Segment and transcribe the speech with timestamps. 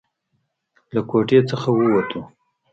[0.93, 2.21] له کوټې څخه ووتو.